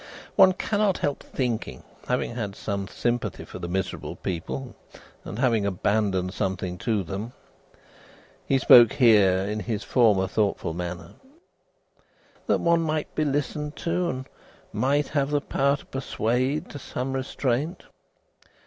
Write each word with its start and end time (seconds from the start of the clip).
One 0.35 0.53
cannot 0.53 0.97
help 0.97 1.21
thinking, 1.21 1.83
having 2.07 2.33
had 2.33 2.55
some 2.55 2.87
sympathy 2.87 3.45
for 3.45 3.59
the 3.59 3.67
miserable 3.67 4.15
people, 4.15 4.73
and 5.23 5.37
having 5.37 5.63
abandoned 5.63 6.33
something 6.33 6.79
to 6.79 7.03
them," 7.03 7.33
he 8.43 8.57
spoke 8.57 8.93
here 8.93 9.37
in 9.41 9.59
his 9.59 9.83
former 9.83 10.25
thoughtful 10.27 10.73
manner, 10.73 11.11
"that 12.47 12.61
one 12.61 12.81
might 12.81 13.13
be 13.13 13.23
listened 13.25 13.75
to, 13.85 14.09
and 14.09 14.25
might 14.73 15.09
have 15.09 15.29
the 15.29 15.39
power 15.39 15.75
to 15.77 15.85
persuade 15.85 16.67
to 16.71 16.79
some 16.79 17.13
restraint. 17.13 17.83